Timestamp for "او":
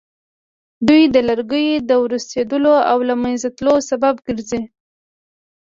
2.91-2.97